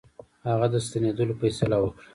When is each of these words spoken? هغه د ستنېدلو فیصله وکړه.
هغه 0.49 0.67
د 0.73 0.75
ستنېدلو 0.85 1.33
فیصله 1.41 1.77
وکړه. 1.79 2.01